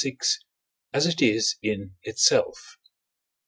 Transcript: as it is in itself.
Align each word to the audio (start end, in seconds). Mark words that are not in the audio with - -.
as 0.93 1.05
it 1.05 1.21
is 1.21 1.57
in 1.61 1.91
itself. 2.01 2.75